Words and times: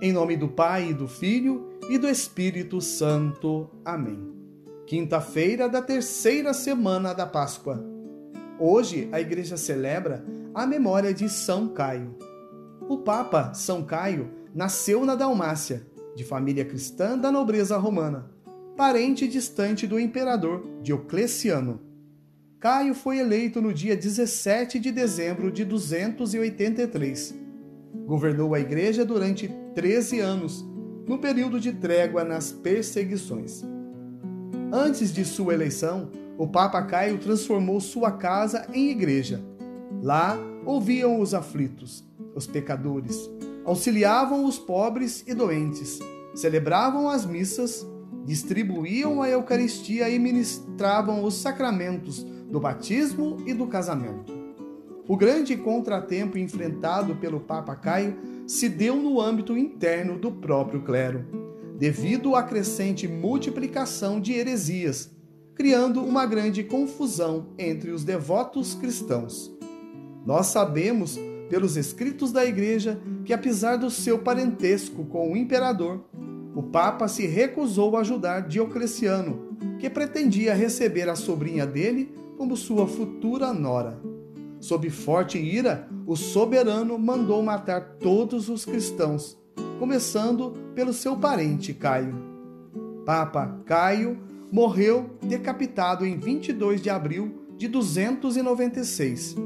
Em 0.00 0.12
nome 0.12 0.36
do 0.36 0.46
Pai, 0.46 0.90
e 0.90 0.94
do 0.94 1.08
Filho 1.08 1.70
e 1.88 1.96
do 1.96 2.06
Espírito 2.06 2.82
Santo. 2.82 3.70
Amém. 3.82 4.18
Quinta-feira 4.86 5.70
da 5.70 5.80
terceira 5.80 6.52
semana 6.52 7.14
da 7.14 7.24
Páscoa. 7.26 7.82
Hoje 8.60 9.08
a 9.10 9.20
igreja 9.20 9.56
celebra 9.56 10.22
a 10.54 10.66
memória 10.66 11.14
de 11.14 11.30
São 11.30 11.68
Caio. 11.68 12.14
O 12.88 12.98
Papa 12.98 13.54
São 13.54 13.82
Caio 13.82 14.30
nasceu 14.54 15.04
na 15.06 15.14
Dalmácia, 15.14 15.86
de 16.14 16.24
família 16.24 16.64
cristã 16.64 17.16
da 17.16 17.32
nobreza 17.32 17.78
romana, 17.78 18.30
parente 18.76 19.26
distante 19.26 19.86
do 19.86 19.98
imperador 19.98 20.62
Diocleciano. 20.82 21.80
Caio 22.60 22.94
foi 22.94 23.18
eleito 23.18 23.62
no 23.62 23.72
dia 23.72 23.96
17 23.96 24.78
de 24.78 24.92
dezembro 24.92 25.50
de 25.50 25.64
283 25.64 27.46
Governou 28.06 28.54
a 28.54 28.60
igreja 28.60 29.04
durante 29.04 29.50
13 29.76 30.20
anos, 30.20 30.66
no 31.06 31.18
período 31.18 31.60
de 31.60 31.70
trégua 31.70 32.24
nas 32.24 32.50
perseguições. 32.50 33.62
Antes 34.72 35.12
de 35.12 35.22
sua 35.22 35.52
eleição, 35.52 36.10
o 36.38 36.48
Papa 36.48 36.80
Caio 36.80 37.18
transformou 37.18 37.78
sua 37.78 38.10
casa 38.10 38.66
em 38.72 38.88
igreja. 38.88 39.44
Lá 40.02 40.38
ouviam 40.64 41.20
os 41.20 41.34
aflitos, 41.34 42.02
os 42.34 42.46
pecadores, 42.46 43.28
auxiliavam 43.66 44.46
os 44.46 44.58
pobres 44.58 45.22
e 45.26 45.34
doentes, 45.34 45.98
celebravam 46.34 47.10
as 47.10 47.26
missas, 47.26 47.86
distribuíam 48.24 49.20
a 49.20 49.28
Eucaristia 49.28 50.08
e 50.08 50.18
ministravam 50.18 51.22
os 51.22 51.34
sacramentos 51.34 52.22
do 52.50 52.58
batismo 52.58 53.36
e 53.46 53.52
do 53.52 53.66
casamento. 53.66 54.32
O 55.06 55.18
grande 55.18 55.54
contratempo 55.54 56.38
enfrentado 56.38 57.14
pelo 57.16 57.40
Papa 57.40 57.76
Caio 57.76 58.16
se 58.46 58.68
deu 58.68 58.96
no 58.96 59.20
âmbito 59.20 59.56
interno 59.56 60.18
do 60.18 60.30
próprio 60.30 60.82
clero, 60.82 61.24
devido 61.78 62.36
à 62.36 62.42
crescente 62.42 63.08
multiplicação 63.08 64.20
de 64.20 64.32
heresias, 64.32 65.10
criando 65.54 66.02
uma 66.02 66.24
grande 66.26 66.62
confusão 66.62 67.48
entre 67.58 67.90
os 67.90 68.04
devotos 68.04 68.74
cristãos. 68.74 69.52
Nós 70.24 70.46
sabemos, 70.46 71.18
pelos 71.48 71.76
escritos 71.76 72.32
da 72.32 72.44
Igreja, 72.44 73.00
que 73.24 73.32
apesar 73.32 73.76
do 73.76 73.90
seu 73.90 74.18
parentesco 74.18 75.04
com 75.04 75.32
o 75.32 75.36
imperador, 75.36 76.04
o 76.54 76.62
Papa 76.62 77.08
se 77.08 77.26
recusou 77.26 77.96
a 77.96 78.00
ajudar 78.00 78.48
Diocleciano, 78.48 79.56
que 79.78 79.90
pretendia 79.90 80.54
receber 80.54 81.08
a 81.08 81.14
sobrinha 81.14 81.66
dele 81.66 82.14
como 82.36 82.56
sua 82.56 82.86
futura 82.86 83.52
nora. 83.52 84.00
Sob 84.66 84.90
forte 84.90 85.38
ira, 85.38 85.88
o 86.04 86.16
soberano 86.16 86.98
mandou 86.98 87.40
matar 87.40 87.98
todos 88.00 88.48
os 88.48 88.64
cristãos, 88.64 89.38
começando 89.78 90.56
pelo 90.74 90.92
seu 90.92 91.16
parente 91.16 91.72
Caio. 91.72 92.12
Papa 93.04 93.60
Caio 93.64 94.18
morreu 94.50 95.18
decapitado 95.22 96.04
em 96.04 96.18
22 96.18 96.82
de 96.82 96.90
abril 96.90 97.46
de 97.56 97.68
296. 97.68 99.36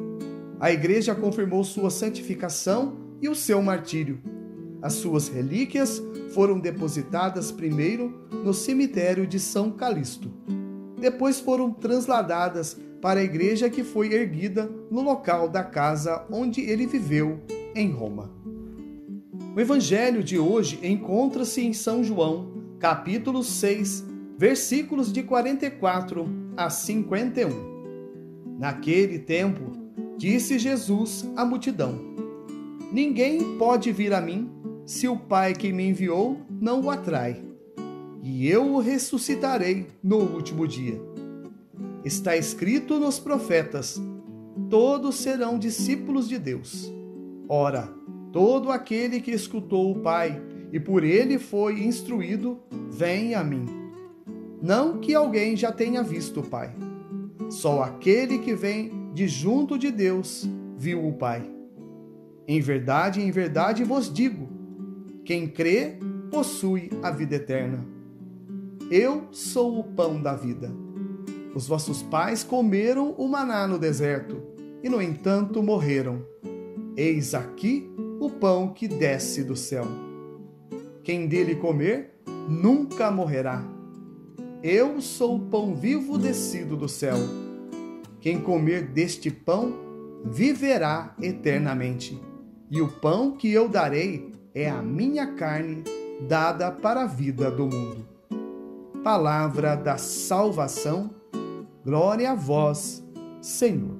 A 0.58 0.72
igreja 0.72 1.14
confirmou 1.14 1.64
sua 1.64 1.90
santificação 1.90 2.96
e 3.20 3.28
o 3.28 3.34
seu 3.34 3.60
martírio. 3.60 4.22
As 4.80 4.94
suas 4.94 5.28
relíquias 5.28 6.02
foram 6.32 6.58
depositadas 6.58 7.52
primeiro 7.52 8.26
no 8.42 8.54
cemitério 8.54 9.26
de 9.26 9.38
São 9.38 9.70
Calixto. 9.70 10.32
Depois 10.98 11.38
foram 11.38 11.70
transladadas 11.70 12.78
para 13.00 13.20
a 13.20 13.24
igreja 13.24 13.70
que 13.70 13.82
foi 13.82 14.12
erguida 14.12 14.70
no 14.90 15.00
local 15.00 15.48
da 15.48 15.64
casa 15.64 16.24
onde 16.30 16.60
ele 16.60 16.86
viveu, 16.86 17.40
em 17.74 17.90
Roma. 17.90 18.30
O 19.56 19.60
evangelho 19.60 20.22
de 20.22 20.38
hoje 20.38 20.78
encontra-se 20.82 21.60
em 21.60 21.72
São 21.72 22.04
João, 22.04 22.52
capítulo 22.78 23.42
6, 23.42 24.04
versículos 24.36 25.12
de 25.12 25.22
44 25.22 26.28
a 26.56 26.70
51. 26.70 27.70
Naquele 28.58 29.18
tempo, 29.18 29.72
disse 30.16 30.58
Jesus 30.58 31.28
à 31.36 31.44
multidão: 31.44 31.98
Ninguém 32.92 33.56
pode 33.56 33.90
vir 33.92 34.12
a 34.12 34.20
mim 34.20 34.50
se 34.84 35.08
o 35.08 35.16
Pai 35.16 35.54
que 35.54 35.72
me 35.72 35.88
enviou 35.88 36.40
não 36.48 36.82
o 36.82 36.90
atrai, 36.90 37.42
e 38.22 38.48
eu 38.48 38.74
o 38.74 38.80
ressuscitarei 38.80 39.86
no 40.02 40.18
último 40.18 40.66
dia. 40.66 41.00
Está 42.04 42.36
escrito 42.36 42.98
nos 42.98 43.18
profetas: 43.18 44.00
todos 44.68 45.16
serão 45.16 45.58
discípulos 45.58 46.28
de 46.28 46.38
Deus. 46.38 46.92
Ora, 47.48 47.88
todo 48.32 48.70
aquele 48.70 49.20
que 49.20 49.32
escutou 49.32 49.90
o 49.90 50.00
Pai 50.00 50.40
e 50.72 50.78
por 50.78 51.02
ele 51.02 51.38
foi 51.38 51.82
instruído, 51.82 52.58
vem 52.90 53.34
a 53.34 53.42
mim. 53.42 53.66
Não 54.62 54.98
que 54.98 55.14
alguém 55.14 55.56
já 55.56 55.72
tenha 55.72 56.02
visto 56.02 56.40
o 56.40 56.46
Pai. 56.46 56.74
Só 57.48 57.82
aquele 57.82 58.38
que 58.38 58.54
vem 58.54 59.10
de 59.12 59.26
junto 59.26 59.78
de 59.78 59.90
Deus 59.90 60.48
viu 60.76 61.06
o 61.06 61.14
Pai. 61.14 61.50
Em 62.46 62.60
verdade, 62.60 63.20
em 63.20 63.30
verdade 63.30 63.84
vos 63.84 64.12
digo: 64.12 64.48
quem 65.24 65.48
crê 65.48 65.98
possui 66.30 66.90
a 67.02 67.10
vida 67.10 67.36
eterna. 67.36 67.84
Eu 68.90 69.28
sou 69.30 69.78
o 69.78 69.84
pão 69.84 70.20
da 70.20 70.34
vida. 70.34 70.70
Os 71.54 71.66
vossos 71.66 72.02
pais 72.02 72.44
comeram 72.44 73.12
o 73.18 73.26
maná 73.26 73.66
no 73.66 73.78
deserto 73.78 74.40
e, 74.82 74.88
no 74.88 75.02
entanto, 75.02 75.62
morreram. 75.62 76.24
Eis 76.96 77.34
aqui 77.34 77.90
o 78.20 78.30
pão 78.30 78.68
que 78.68 78.86
desce 78.86 79.42
do 79.42 79.56
céu. 79.56 79.86
Quem 81.02 81.26
dele 81.26 81.56
comer 81.56 82.14
nunca 82.48 83.10
morrerá. 83.10 83.64
Eu 84.62 85.00
sou 85.00 85.36
o 85.36 85.40
pão 85.40 85.74
vivo 85.74 86.18
descido 86.18 86.76
do 86.76 86.88
céu. 86.88 87.16
Quem 88.20 88.40
comer 88.40 88.88
deste 88.88 89.30
pão 89.30 89.74
viverá 90.24 91.16
eternamente. 91.20 92.20
E 92.70 92.80
o 92.80 92.86
pão 92.86 93.32
que 93.32 93.50
eu 93.50 93.68
darei 93.68 94.32
é 94.54 94.68
a 94.68 94.82
minha 94.82 95.34
carne, 95.34 95.82
dada 96.28 96.70
para 96.70 97.02
a 97.02 97.06
vida 97.06 97.50
do 97.50 97.66
mundo. 97.66 98.06
Palavra 99.02 99.74
da 99.74 99.96
salvação 99.96 101.19
Glória 101.82 102.32
a 102.32 102.34
vós, 102.34 103.02
Senhor. 103.40 103.96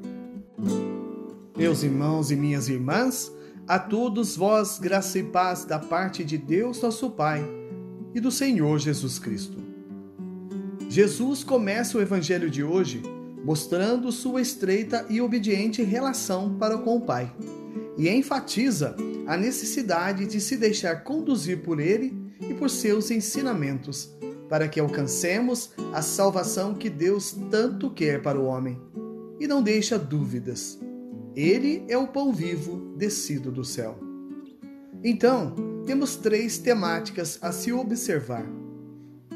Meus 1.57 1.83
irmãos 1.83 2.31
e 2.31 2.37
minhas 2.37 2.69
irmãs, 2.69 3.33
a 3.67 3.79
todos 3.79 4.37
vós 4.37 4.79
graça 4.79 5.19
e 5.19 5.23
paz 5.23 5.65
da 5.65 5.79
parte 5.79 6.23
de 6.23 6.37
Deus, 6.37 6.83
nosso 6.83 7.09
Pai, 7.09 7.43
e 8.15 8.21
do 8.21 8.31
Senhor 8.31 8.79
Jesus 8.79 9.19
Cristo. 9.19 9.57
Jesus 10.91 11.43
começa 11.43 11.97
o 11.97 12.03
evangelho 12.03 12.51
de 12.51 12.63
hoje 12.63 13.03
mostrando 13.43 14.13
sua 14.13 14.43
estreita 14.43 15.07
e 15.09 15.23
obediente 15.23 15.83
relação 15.83 16.59
para 16.59 16.77
com 16.77 16.99
o 16.99 17.01
Pai 17.01 17.33
e 17.97 18.11
enfatiza 18.11 18.95
a 19.27 19.39
necessidade 19.39 20.27
de 20.27 20.39
se 20.39 20.59
deixar 20.59 21.03
conduzir 21.03 21.63
por 21.63 21.81
ele 21.81 22.15
e 22.41 22.53
por 22.53 22.69
seus 22.69 23.11
ensinamentos 23.11 24.15
para 24.51 24.69
que 24.69 24.81
alcancemos 24.81 25.71
a 25.93 26.03
salvação 26.03 26.75
que 26.75 26.91
Deus 26.91 27.39
tanto 27.53 27.89
quer 27.89 28.21
para 28.21 28.39
o 28.39 28.47
homem. 28.47 28.77
E 29.39 29.47
não 29.47 29.63
deixa 29.63 29.97
dúvidas. 29.97 30.77
Ele 31.37 31.85
é 31.89 31.97
o 31.97 32.09
pão 32.09 32.33
vivo 32.33 32.93
descido 32.97 33.53
do 33.53 33.65
céu. 33.65 33.97
Então, 35.05 35.55
temos 35.87 36.17
três 36.17 36.59
temáticas 36.59 37.39
a 37.41 37.53
se 37.53 37.73
observar: 37.73 38.45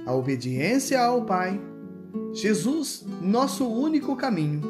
a 0.04 0.12
obediência 0.12 1.00
ao 1.00 1.24
Pai, 1.24 1.58
Jesus, 2.32 3.06
nosso 3.22 3.66
único 3.66 4.16
caminho, 4.16 4.60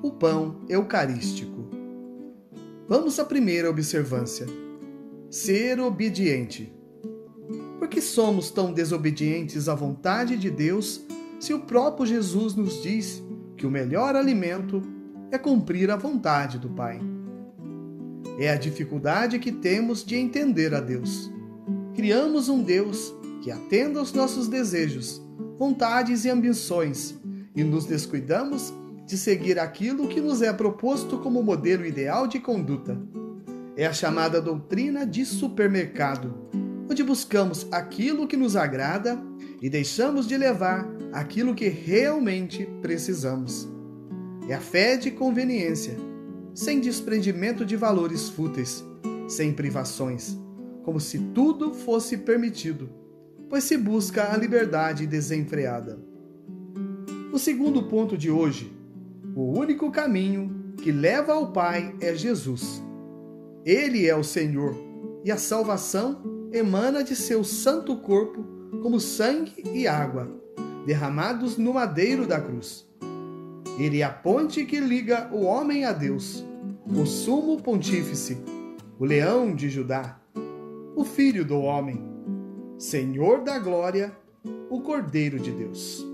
o 0.00 0.12
pão 0.12 0.60
eucarístico. 0.68 1.68
Vamos 2.88 3.18
à 3.18 3.24
primeira 3.24 3.68
observância: 3.68 4.46
ser 5.28 5.80
obediente. 5.80 6.77
Por 7.78 7.86
que 7.86 8.00
somos 8.00 8.50
tão 8.50 8.72
desobedientes 8.72 9.68
à 9.68 9.74
vontade 9.74 10.36
de 10.36 10.50
Deus 10.50 11.00
se 11.38 11.54
o 11.54 11.60
próprio 11.60 12.06
Jesus 12.06 12.56
nos 12.56 12.82
diz 12.82 13.22
que 13.56 13.66
o 13.66 13.70
melhor 13.70 14.16
alimento 14.16 14.82
é 15.30 15.38
cumprir 15.38 15.88
a 15.90 15.96
vontade 15.96 16.58
do 16.58 16.68
Pai? 16.70 17.00
É 18.36 18.50
a 18.50 18.56
dificuldade 18.56 19.38
que 19.38 19.52
temos 19.52 20.04
de 20.04 20.16
entender 20.16 20.74
a 20.74 20.80
Deus. 20.80 21.30
Criamos 21.94 22.48
um 22.48 22.62
Deus 22.62 23.14
que 23.42 23.50
atenda 23.50 24.00
aos 24.00 24.12
nossos 24.12 24.48
desejos, 24.48 25.22
vontades 25.56 26.24
e 26.24 26.30
ambições 26.30 27.16
e 27.54 27.62
nos 27.62 27.86
descuidamos 27.86 28.72
de 29.06 29.16
seguir 29.16 29.58
aquilo 29.58 30.08
que 30.08 30.20
nos 30.20 30.42
é 30.42 30.52
proposto 30.52 31.18
como 31.18 31.42
modelo 31.42 31.86
ideal 31.86 32.26
de 32.26 32.40
conduta. 32.40 33.00
É 33.76 33.86
a 33.86 33.92
chamada 33.92 34.40
doutrina 34.40 35.06
de 35.06 35.24
supermercado 35.24 36.48
onde 36.88 37.02
buscamos 37.02 37.66
aquilo 37.70 38.26
que 38.26 38.36
nos 38.36 38.56
agrada 38.56 39.20
e 39.60 39.68
deixamos 39.68 40.26
de 40.26 40.36
levar 40.36 40.88
aquilo 41.12 41.54
que 41.54 41.68
realmente 41.68 42.66
precisamos. 42.80 43.68
É 44.48 44.54
a 44.54 44.60
fé 44.60 44.96
de 44.96 45.10
conveniência, 45.10 45.96
sem 46.54 46.80
desprendimento 46.80 47.64
de 47.64 47.76
valores 47.76 48.30
fúteis, 48.30 48.82
sem 49.28 49.52
privações, 49.52 50.38
como 50.82 50.98
se 50.98 51.18
tudo 51.18 51.74
fosse 51.74 52.16
permitido, 52.16 52.88
pois 53.48 53.64
se 53.64 53.76
busca 53.76 54.32
a 54.32 54.36
liberdade 54.36 55.06
desenfreada. 55.06 55.98
O 57.30 57.38
segundo 57.38 57.82
ponto 57.82 58.16
de 58.16 58.30
hoje: 58.30 58.72
o 59.36 59.58
único 59.58 59.90
caminho 59.90 60.72
que 60.82 60.90
leva 60.90 61.34
ao 61.34 61.52
Pai 61.52 61.94
é 62.00 62.14
Jesus. 62.14 62.82
Ele 63.64 64.06
é 64.06 64.16
o 64.16 64.24
Senhor 64.24 64.74
e 65.24 65.30
a 65.30 65.36
salvação 65.36 66.37
emana 66.52 67.02
de 67.02 67.14
seu 67.14 67.44
santo 67.44 67.96
corpo 67.96 68.44
como 68.82 69.00
sangue 69.00 69.62
e 69.72 69.86
água, 69.86 70.30
derramados 70.86 71.56
no 71.56 71.74
madeiro 71.74 72.26
da 72.26 72.40
cruz. 72.40 72.86
Ele 73.78 74.00
é 74.00 74.04
a 74.04 74.10
ponte 74.10 74.64
que 74.64 74.80
liga 74.80 75.30
o 75.32 75.42
homem 75.44 75.84
a 75.84 75.92
Deus, 75.92 76.44
o 76.86 77.06
sumo 77.06 77.62
pontífice, 77.62 78.38
o 78.98 79.04
leão 79.04 79.54
de 79.54 79.68
Judá, 79.68 80.20
o 80.96 81.04
filho 81.04 81.44
do 81.44 81.60
homem, 81.60 82.02
Senhor 82.78 83.42
da 83.42 83.58
glória, 83.58 84.12
o 84.68 84.80
Cordeiro 84.80 85.38
de 85.38 85.52
Deus. 85.52 86.04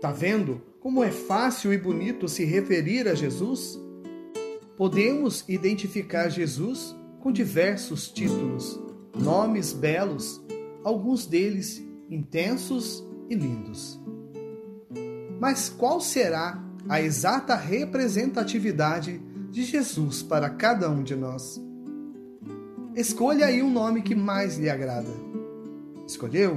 Tá 0.00 0.12
vendo 0.12 0.60
como 0.80 1.02
é 1.02 1.10
fácil 1.10 1.72
e 1.72 1.78
bonito 1.78 2.28
se 2.28 2.44
referir 2.44 3.08
a 3.08 3.14
Jesus? 3.14 3.80
Podemos 4.76 5.44
identificar 5.48 6.28
Jesus 6.28 6.94
com 7.20 7.30
diversos 7.30 8.08
títulos, 8.08 8.80
nomes 9.14 9.72
belos, 9.72 10.42
alguns 10.84 11.26
deles 11.26 11.82
intensos 12.10 13.04
e 13.28 13.34
lindos. 13.34 14.00
Mas 15.40 15.68
qual 15.68 16.00
será 16.00 16.62
a 16.88 17.00
exata 17.00 17.54
representatividade 17.54 19.20
de 19.50 19.64
Jesus 19.64 20.22
para 20.22 20.50
cada 20.50 20.90
um 20.90 21.02
de 21.02 21.16
nós? 21.16 21.60
Escolha 22.94 23.46
aí 23.46 23.62
um 23.62 23.70
nome 23.70 24.02
que 24.02 24.14
mais 24.14 24.58
lhe 24.58 24.68
agrada. 24.68 25.10
Escolheu? 26.06 26.54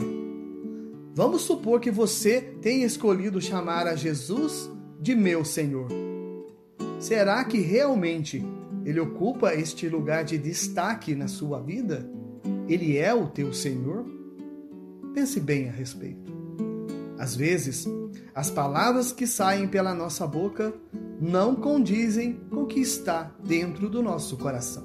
Vamos 1.13 1.43
supor 1.43 1.79
que 1.79 1.89
você 1.89 2.41
tenha 2.61 2.85
escolhido 2.85 3.41
chamar 3.41 3.87
a 3.87 3.95
Jesus 3.95 4.69
de 4.99 5.15
meu 5.15 5.45
Senhor. 5.45 5.87
Será 6.99 7.43
que 7.45 7.59
realmente 7.59 8.45
ele 8.83 8.99
ocupa 8.99 9.53
este 9.53 9.87
lugar 9.87 10.25
de 10.25 10.37
destaque 10.37 11.15
na 11.15 11.27
sua 11.27 11.61
vida? 11.61 12.09
Ele 12.67 12.97
é 12.97 13.13
o 13.13 13.27
teu 13.27 13.53
Senhor? 13.53 14.05
Pense 15.13 15.39
bem 15.39 15.69
a 15.69 15.71
respeito. 15.71 16.33
Às 17.17 17.35
vezes, 17.35 17.87
as 18.33 18.49
palavras 18.49 19.11
que 19.11 19.25
saem 19.25 19.67
pela 19.67 19.93
nossa 19.93 20.27
boca 20.27 20.73
não 21.21 21.55
condizem 21.55 22.33
com 22.49 22.63
o 22.63 22.67
que 22.67 22.79
está 22.79 23.33
dentro 23.43 23.89
do 23.89 24.01
nosso 24.01 24.35
coração. 24.37 24.83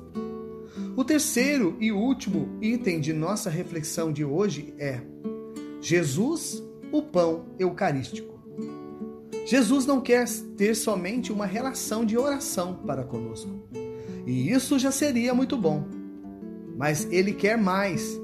O 0.96 1.04
terceiro 1.04 1.76
e 1.80 1.90
último 1.90 2.56
item 2.60 3.00
de 3.00 3.12
nossa 3.12 3.50
reflexão 3.50 4.12
de 4.12 4.24
hoje 4.24 4.74
é 4.78 5.00
Jesus, 5.80 6.62
o 6.92 7.02
pão 7.02 7.46
eucarístico. 7.58 8.38
Jesus 9.46 9.86
não 9.86 10.00
quer 10.00 10.28
ter 10.56 10.74
somente 10.74 11.32
uma 11.32 11.46
relação 11.46 12.04
de 12.04 12.16
oração 12.16 12.74
para 12.86 13.02
conosco. 13.02 13.50
E 14.26 14.50
isso 14.50 14.78
já 14.78 14.92
seria 14.92 15.34
muito 15.34 15.56
bom. 15.56 15.99
Mas 16.80 17.06
ele 17.12 17.34
quer 17.34 17.58
mais. 17.58 18.18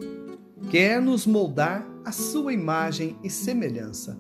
Quer 0.71 1.03
nos 1.03 1.27
moldar 1.27 1.87
à 2.07 2.11
sua 2.11 2.55
imagem 2.55 3.15
e 3.23 3.29
semelhança. 3.29 4.19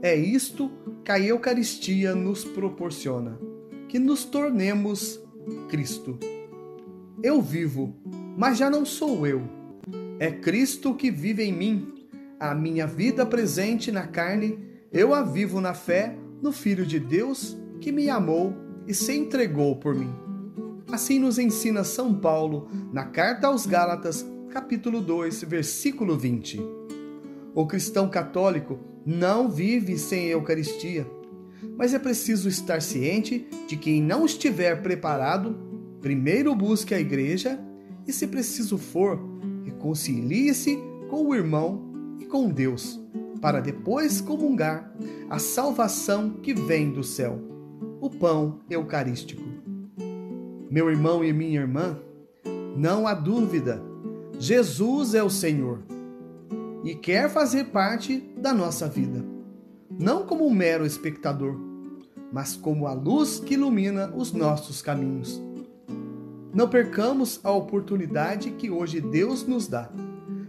É 0.00 0.14
isto 0.14 0.70
que 1.04 1.10
a 1.10 1.18
Eucaristia 1.18 2.14
nos 2.14 2.44
proporciona, 2.44 3.36
que 3.88 3.98
nos 3.98 4.24
tornemos 4.24 5.20
Cristo. 5.68 6.20
Eu 7.20 7.42
vivo, 7.42 7.96
mas 8.38 8.58
já 8.58 8.70
não 8.70 8.84
sou 8.86 9.26
eu. 9.26 9.42
É 10.20 10.30
Cristo 10.30 10.94
que 10.94 11.10
vive 11.10 11.42
em 11.42 11.52
mim. 11.52 11.92
A 12.38 12.54
minha 12.54 12.86
vida 12.86 13.26
presente 13.26 13.90
na 13.90 14.06
carne, 14.06 14.56
eu 14.92 15.12
a 15.12 15.22
vivo 15.22 15.60
na 15.60 15.74
fé 15.74 16.16
no 16.40 16.52
Filho 16.52 16.86
de 16.86 17.00
Deus 17.00 17.56
que 17.80 17.90
me 17.90 18.08
amou 18.08 18.54
e 18.86 18.94
se 18.94 19.12
entregou 19.12 19.74
por 19.74 19.96
mim. 19.96 20.21
Assim 20.92 21.18
nos 21.18 21.38
ensina 21.38 21.82
São 21.82 22.14
Paulo 22.14 22.68
na 22.92 23.06
carta 23.06 23.48
aos 23.48 23.66
Gálatas, 23.66 24.24
capítulo 24.50 25.00
2, 25.00 25.42
versículo 25.44 26.16
20. 26.16 26.60
O 27.54 27.66
cristão 27.66 28.08
católico 28.08 28.78
não 29.04 29.48
vive 29.48 29.98
sem 29.98 30.26
Eucaristia, 30.26 31.06
mas 31.76 31.94
é 31.94 31.98
preciso 31.98 32.48
estar 32.48 32.80
ciente 32.80 33.48
de 33.66 33.76
que 33.76 33.90
quem 33.90 34.02
não 34.02 34.26
estiver 34.26 34.82
preparado 34.82 35.72
Primeiro 36.02 36.52
busque 36.56 36.92
a 36.92 36.98
igreja 36.98 37.60
e, 38.04 38.12
se 38.12 38.26
preciso 38.26 38.76
for, 38.76 39.20
reconcilie-se 39.64 40.76
com 41.08 41.28
o 41.28 41.34
irmão 41.34 42.16
e 42.18 42.24
com 42.24 42.50
Deus, 42.50 43.00
para 43.40 43.60
depois 43.60 44.20
comungar 44.20 44.92
a 45.30 45.38
salvação 45.38 46.30
que 46.42 46.52
vem 46.52 46.90
do 46.90 47.04
céu, 47.04 47.38
o 48.00 48.10
pão 48.10 48.58
eucarístico. 48.68 49.51
Meu 50.72 50.90
irmão 50.90 51.22
e 51.22 51.34
minha 51.34 51.60
irmã, 51.60 51.98
não 52.74 53.06
há 53.06 53.12
dúvida, 53.12 53.82
Jesus 54.38 55.14
é 55.14 55.22
o 55.22 55.28
Senhor 55.28 55.80
e 56.82 56.94
quer 56.94 57.28
fazer 57.28 57.64
parte 57.64 58.16
da 58.38 58.54
nossa 58.54 58.88
vida, 58.88 59.22
não 60.00 60.24
como 60.24 60.46
um 60.46 60.50
mero 60.50 60.86
espectador, 60.86 61.60
mas 62.32 62.56
como 62.56 62.86
a 62.86 62.94
luz 62.94 63.38
que 63.38 63.52
ilumina 63.52 64.10
os 64.16 64.32
nossos 64.32 64.80
caminhos. 64.80 65.42
Não 66.54 66.66
percamos 66.66 67.38
a 67.44 67.50
oportunidade 67.50 68.52
que 68.52 68.70
hoje 68.70 68.98
Deus 68.98 69.46
nos 69.46 69.68
dá 69.68 69.90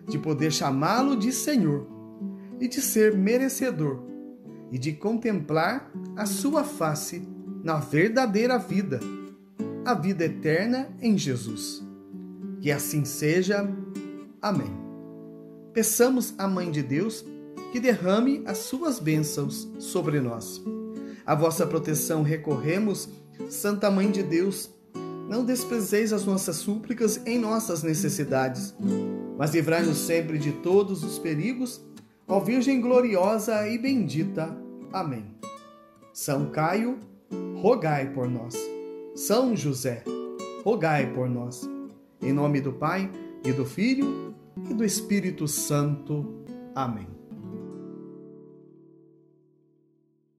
de 0.08 0.18
poder 0.18 0.54
chamá-lo 0.54 1.18
de 1.18 1.34
Senhor 1.34 1.86
e 2.62 2.70
de 2.70 2.80
ser 2.80 3.14
merecedor 3.14 4.00
e 4.72 4.80
de 4.80 4.94
contemplar 4.94 5.92
a 6.16 6.26
sua 6.26 6.64
face 6.64 7.28
na 7.62 7.76
verdadeira 7.76 8.58
vida, 8.58 9.02
a 9.86 9.94
vida 9.94 10.26
eterna 10.26 10.90
em 11.02 11.18
Jesus. 11.18 11.84
Que 12.62 12.72
assim 12.72 13.06
seja. 13.06 13.70
Amém. 14.42 14.72
Peçamos 15.74 16.34
à 16.38 16.48
Mãe 16.48 16.72
de 16.72 16.82
Deus 16.82 17.26
que 17.72 17.80
derrame 17.80 18.44
as 18.46 18.60
suas 18.60 19.00
bênçãos 19.00 19.68
sobre 19.80 20.20
nós. 20.20 20.62
A 21.26 21.34
vossa 21.34 21.66
proteção 21.66 22.22
recorremos, 22.22 23.10
Santa 23.50 23.90
Mãe 23.90 24.12
de 24.12 24.22
Deus 24.22 24.70
não 25.28 25.44
desprezeis 25.44 26.14
as 26.14 26.26
nossas 26.26 26.58
súplicas 26.58 27.20
em 27.26 27.40
nossas 27.40 27.82
necessidades, 27.82 28.76
mas 29.38 29.54
livrai-nos 29.54 29.98
sempre 29.98 30.38
de 30.38 30.52
todos 30.52 31.04
os 31.04 31.18
perigos, 31.18 31.82
ó 32.28 32.40
Virgem 32.40 32.80
gloriosa 32.82 33.68
e 33.68 33.78
bendita. 33.78 34.56
Amém. 34.92 35.26
São 36.14 36.52
Caio, 36.52 37.00
rogai 37.56 38.12
por 38.14 38.30
nós. 38.30 38.73
São 39.16 39.56
José, 39.56 40.04
rogai 40.64 41.14
por 41.14 41.30
nós. 41.30 41.70
Em 42.20 42.34
nome 42.34 42.60
do 42.60 42.74
Pai, 42.74 43.12
e 43.46 43.52
do 43.52 43.64
Filho, 43.64 44.34
e 44.70 44.74
do 44.74 44.84
Espírito 44.84 45.48
Santo. 45.48 46.44
Amém. 46.74 47.08